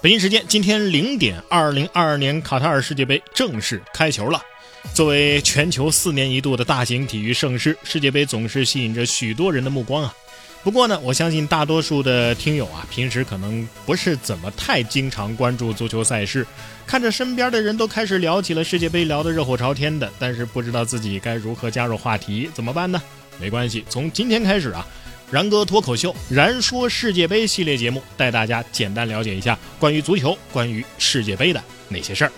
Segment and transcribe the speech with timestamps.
[0.00, 4.40] 北京时间今天零点，二零二二年卡塔尔世界杯正式开球了。
[4.94, 10.14] 作为全球四年一度的大型体育盛事，世界杯总是吸引着许多人的目光啊。
[10.62, 16.46] 不过呢，我相信大多数的听友啊，平时可能不是怎么太经常关注足球赛事，
[16.86, 23.02] 看着身边的人都开始聊起了世界杯，聊得热火朝天的，但是不知道自己该如何加入话题，怎么办呢？
[23.40, 24.86] 没关系，从今天开始啊。
[25.30, 32.32] 然哥脱口秀《然说世界杯》系列节目，带大家简单了解一下关于足球、关于世界杯的那些事儿。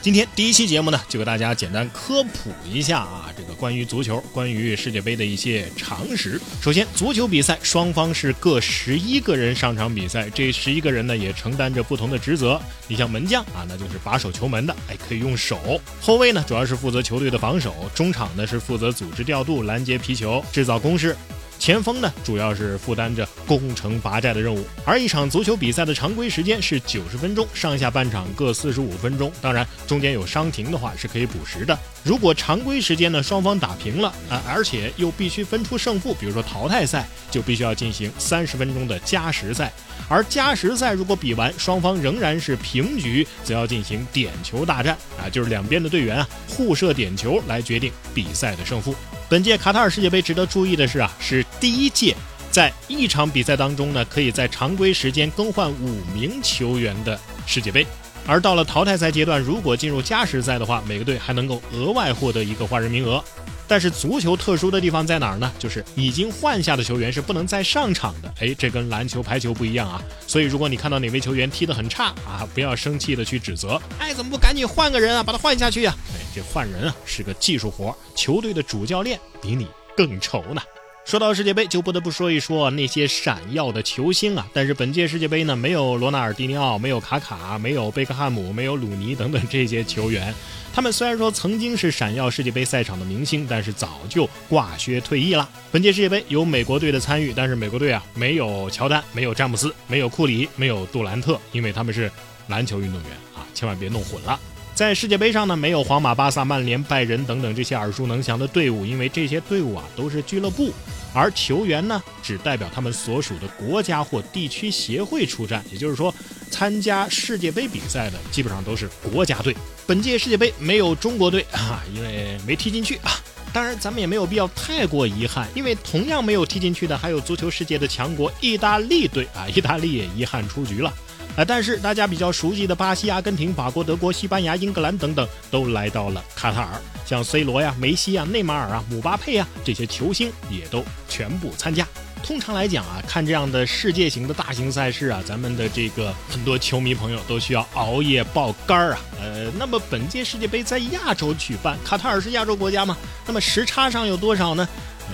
[0.00, 6.40] 今天第一期节目呢，就给大家简单科普一下啊，这个关于足球、关于世界杯的一些常识。
[6.60, 12.60] 首先，足球比赛双方是各十一个人上场比赛，这十一个人呢也承担着不同的职责。
[12.86, 15.56] 你像门将啊，那就是把守球门的，哎，可以用手；
[16.00, 21.16] 后卫呢，主要是负责球队的防守；中场呢是负责组织调度、拦截皮球、制造攻势。
[21.64, 24.66] 前锋呢，主要是负担着攻城拔寨的任务。
[24.84, 29.32] 而一场足球比赛的常规时间是九十分钟，上下半场各四十五分钟。
[29.40, 31.78] 当然，中间有伤停的话是可以补时的。
[32.02, 39.72] 如果常规时间呢双方打平了啊，而且又必须分出胜负，比如说淘汰赛，就必须要进行三十分钟的加时赛。
[40.06, 48.94] 而加时赛如果比完双方仍然是平局，则要进行点球大战啊，就是两边的队员啊互射点球来决定比赛的胜负。
[49.28, 52.14] 本届卡塔尔世界杯值得注意的是啊，是第一届
[52.50, 57.86] 在一场比赛当中呢，可以在常规时间更换五名球员的世界杯。
[58.26, 63.22] 而到了淘汰赛阶段，如果进入加时赛的话，每个队还能够额外获得一个换人名额。
[63.66, 65.50] 但是足球特殊的地方在哪儿呢？
[65.58, 68.32] 就是已经换下的球员是不能再上场的。
[68.40, 70.02] 哎，这跟篮球、排球不一样啊。
[70.26, 73.80] 所以如果你看到哪位球员踢得很差啊，不要生气的去指责。
[73.98, 75.94] 哎，怎么不赶紧换个人啊，把他换下去呀？
[76.34, 80.60] 这换人啊是个技术活，球队的主教练比你更愁呢。
[81.04, 84.46] 说到世界杯，就不得不说一说那些闪耀的球星啊。
[84.54, 90.34] 但是本届世界杯呢，没有罗纳尔迪尼奥，没有卡卡，没有贝克汉姆，没有鲁尼等等这些球员。
[90.72, 95.46] 他们虽然说曾经是闪耀世界杯赛场的明星，但是早就挂靴退役了。
[95.70, 102.10] 本届世界杯有美国队的参与，但是美国队啊，没有乔丹，没有詹姆斯，没有库里，没有杜兰特，因为他们是
[102.48, 104.40] 篮球运动员啊，千万别弄混了。
[104.74, 110.72] 在世界杯上呢，没有皇马、巴萨、曼联、拜仁等等这些耳熟能详的队伍，因为这些队伍啊都是俱乐部，
[111.14, 115.64] 而球员呢只代表他们所属的国家或地区协会出战。
[115.70, 116.12] 也就是说，
[116.50, 119.56] 参加世界杯比赛的基本上都是国家队。
[119.86, 123.12] 本届世界杯没有中国队 啊，因为没踢进去啊。
[123.52, 130.92] 当然，咱们也没有必要太过遗憾，因为同样没有踢进去的还有足球世界的强国意大利队啊，意大利也遗憾出局了。
[131.36, 131.44] 啊！
[131.44, 141.86] 但是大家比较熟悉的巴西、阿根廷、法国、德国、西班牙、英格兰等等都来到了卡塔尔，像 C 罗呀、梅西啊、内马尔啊、姆巴佩啊这些球星也都全部参加。
[142.22, 149.00] 通常来讲啊，看这样的世界型的大型赛事啊，咱们的这个很多球迷朋友都需要熬夜爆肝儿啊。
[149.20, 152.96] 呃，那么本届世界杯在亚洲举办，卡塔尔是亚洲国家吗？
[153.26, 154.66] 那么时差上有多少呢？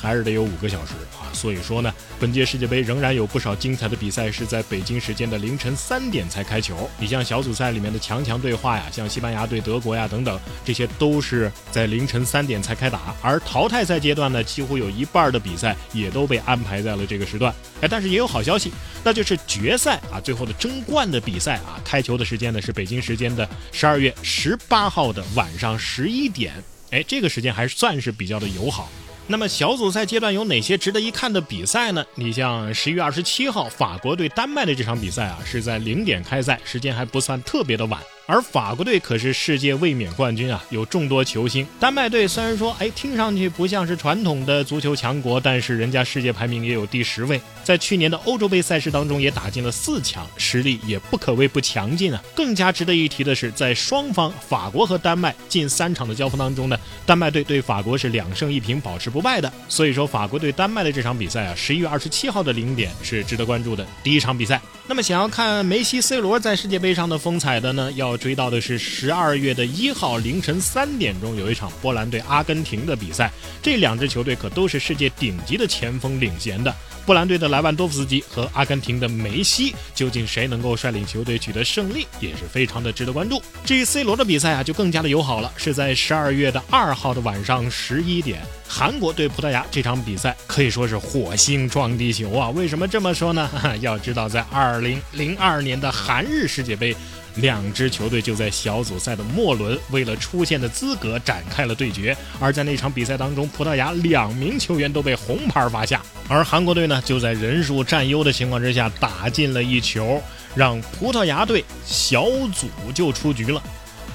[0.00, 6.88] 还是得有五个小时啊，所以说呢，本届世界杯仍然有不少精彩的比赛是在北京时间的凌晨三点才开球。
[6.98, 13.14] 你像小组赛里面的强强对话呀，像西班牙对德国呀等等，这些都是在凌晨三点才开打。
[13.22, 17.54] 而淘汰赛阶段呢，几乎有一半的比赛也都被安排在了这个时段。
[17.80, 18.72] 哎，但是也有好消息，
[19.04, 26.54] 那就是决赛啊，最后的争冠的比赛啊，开球的时间呢是北京时间的十二月十八号的晚上十一点。
[26.90, 28.88] 哎，这个时间还算是比较的友好。
[29.28, 32.04] 那么小组赛阶段有哪些值得一看的比赛呢？
[32.14, 38.00] 你像十一月二十七号法国对丹麦的这场比赛啊，是在零点开赛，时间还不算特别的晚。
[38.26, 41.64] 而法国队可是世界卫冕冠军啊，有众多球星。
[41.78, 52.20] 丹麦队虽然说，哎，听上去不像是传统的足球强国，但是人家世界排名也有第十位，在去年的欧洲杯赛事当中也打进了四强，实力也不可谓不强劲啊。
[52.34, 56.76] 更加值得一提的是，在双方法国和丹麦近三场的交锋当中呢，
[57.06, 59.52] 丹麦队对法国是两胜一平，保持不败的。
[59.68, 64.60] 所以说，法国对丹麦的这场比赛啊，十一月二十七号的零点是值得关注的第一场比赛。
[64.88, 73.32] 那么，想要看梅西、C 罗在世界杯上的风采的呢，要追到的是十二月的一号凌晨三点钟有一场波兰对阿根廷的比赛。
[73.60, 76.72] 这两支球队可都是世界顶级的前锋领衔的。
[77.06, 83.40] 波兰队的莱万多夫斯基和阿根廷的梅西，究竟谁能够率领球队取得胜利，也是非常的值得关注。
[83.64, 88.42] 至于 C 罗的比赛啊，就更加的友好了，是在十二月的二号的晚上十一点。
[88.68, 92.50] 韩国对葡萄牙这场比赛可以说是火星撞地球啊！
[92.50, 93.48] 为什么这么说呢？
[93.80, 96.94] 要知道，在二零零二年的韩日世界杯，
[97.36, 102.16] 两支球队就在小组赛的末轮为了出线的资格展开了对决。
[102.40, 110.22] 而在那场比赛当中，葡萄牙两名球员都被红牌罚下，而韩国队呢就在人数占优的情况之下打进了一球，
[110.54, 112.24] 让葡萄牙队小
[112.54, 113.62] 组就出局了。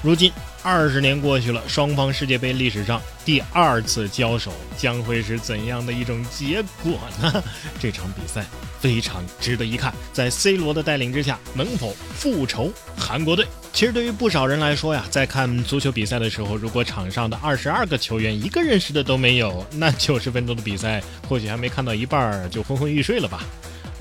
[0.03, 0.31] 如今。
[0.63, 7.43] 二十年过去了，双方世界杯历史上第二次交手将会是怎样的一种结果呢？
[7.79, 8.45] 这场比赛
[8.79, 13.47] 非常值得一看，在 C 罗的带领之下，能否复仇韩国队？
[13.73, 23.43] 其实对于不少人来说呀，在看足球比赛的时候，如果场上的二十二个球员一个认识的都没有，那九十分钟的比赛或许还没看到一半就昏昏欲睡了吧。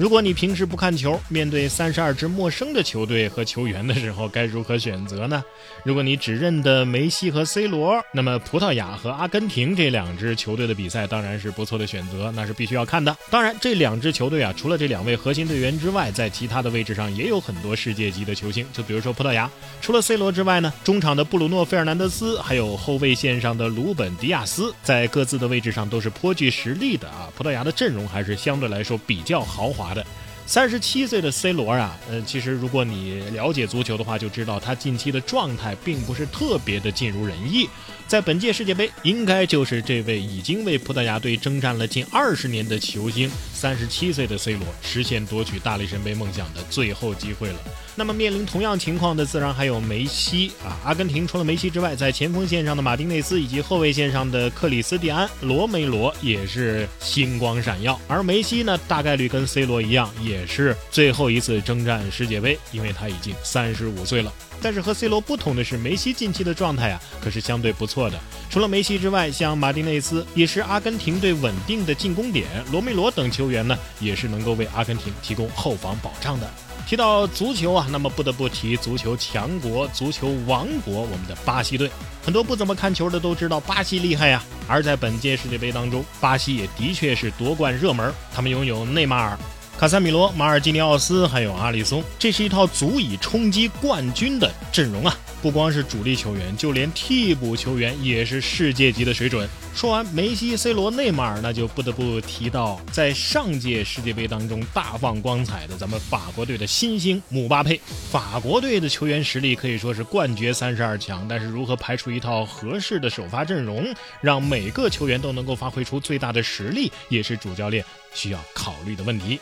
[0.01, 5.45] 如果你平时不看球，面对三十二支陌生的球队和球员的时候，该如何选择呢？
[5.85, 13.15] 如果你只认得梅西和 C 罗，那么葡萄牙和阿根廷这两支球队的比赛当然是不错的选择，那是必须要看的。
[13.29, 18.65] 当然，这两支球队啊，除了这两位核心队员之外，在其他的位置上也有很多世界级的球星。
[18.73, 19.51] 就比如说葡萄牙，
[19.83, 27.31] 除了 C 罗之外呢，中场的布鲁诺·费尔南德斯，还有后卫线上的鲁本·迪亚斯，在各自的位置上都是颇具实力的啊。
[27.37, 29.90] 葡萄牙的阵容还是相对来说比较豪华。
[29.95, 30.05] 的
[30.47, 37.69] 三十七岁的 C 罗啊，嗯，其实如果你了解足球的话，就知道他近期的状态并不是特别的尽如人意。
[38.09, 47.57] 在本届世界杯，应该就是这位已经为葡萄牙队征战了近二十年的球星，三十七岁的 C 罗实现夺取大力神杯梦想的最后机会了。
[47.95, 50.81] 那么面临同样情况的，自然还有梅西啊。
[50.83, 58.01] 阿根廷除了梅西之外，在前锋线上的马丁内斯以及后卫线上的克里斯蒂安·罗梅罗也是星光闪耀。
[58.09, 64.33] 而梅西呢，大概率跟 C 罗一样，也是最后一次征战世界杯，因为他已经三十五岁了。
[64.63, 68.19] 但是和 C 罗不同的是，梅西近期的状态啊，可是相对不错的。
[68.49, 76.51] 除了梅西之外，像马丁内斯也是阿根廷队稳定的进攻点，罗梅罗等球员呢，也是能够为阿根廷提供后防保障的。
[76.87, 81.89] 提到足球啊，那么不得不提足球强国、足球王国，我们的巴西队。
[82.25, 84.43] 很多不怎么看球的都知道巴西厉害呀。
[84.67, 89.39] 而在本届世界杯当中，巴西也的确是夺冠热门，他们拥有内马尔。
[89.81, 95.19] 卡塞米罗、马尔基尼奥斯，还有阿里松，这是一套足以冲击冠军的阵容啊！
[95.41, 99.49] 不光是主力球员，就连替补球员也是世界级的水准。
[99.75, 107.81] 说完梅西、C 罗、内马尔，那就不得不提到在上届世界杯当中大放光彩的咱们法国队的新星姆巴佩。
[108.11, 113.87] 法国队的球员实力可以说是冠绝三十二强，但是如何排出一套合适的首发阵容，
[114.21, 117.83] 让每个球员都能够发挥出最大的实力，也是主教练
[118.13, 119.41] 需要考虑的问题。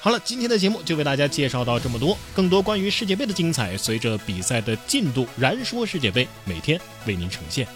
[0.00, 2.16] 好了，今天的节目就为大家介绍到这么多。
[2.32, 7.66] 更多关于世界杯的精彩，随着比赛的进度，燃说世界杯每天为您呈现。